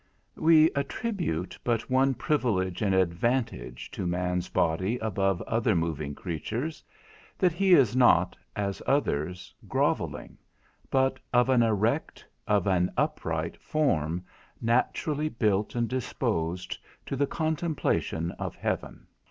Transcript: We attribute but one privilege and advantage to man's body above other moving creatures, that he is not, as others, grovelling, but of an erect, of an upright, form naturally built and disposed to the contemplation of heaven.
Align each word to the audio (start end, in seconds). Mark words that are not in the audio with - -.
We 0.39 0.71
attribute 0.71 1.59
but 1.63 1.87
one 1.91 2.15
privilege 2.15 2.81
and 2.81 2.95
advantage 2.95 3.91
to 3.91 4.07
man's 4.07 4.49
body 4.49 4.97
above 4.97 5.43
other 5.43 5.75
moving 5.75 6.15
creatures, 6.15 6.83
that 7.37 7.51
he 7.53 7.73
is 7.75 7.95
not, 7.95 8.35
as 8.55 8.81
others, 8.87 9.53
grovelling, 9.67 10.39
but 10.89 11.19
of 11.31 11.49
an 11.49 11.61
erect, 11.61 12.25
of 12.47 12.65
an 12.65 12.91
upright, 12.97 13.61
form 13.61 14.23
naturally 14.59 15.29
built 15.29 15.75
and 15.75 15.87
disposed 15.87 16.79
to 17.05 17.15
the 17.15 17.27
contemplation 17.27 18.31
of 18.39 18.55
heaven. 18.55 19.05